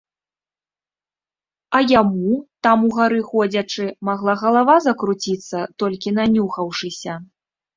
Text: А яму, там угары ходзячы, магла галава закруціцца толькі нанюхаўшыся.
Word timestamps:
А 1.79 1.81
яму, 2.01 2.31
там 2.67 2.77
угары 2.87 3.19
ходзячы, 3.29 3.85
магла 4.09 4.33
галава 4.45 4.75
закруціцца 4.89 5.59
толькі 5.85 6.17
нанюхаўшыся. 6.21 7.13